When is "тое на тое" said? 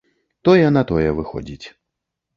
0.47-1.09